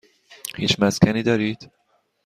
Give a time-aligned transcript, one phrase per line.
[0.55, 1.71] هیچ مسکنی دارید؟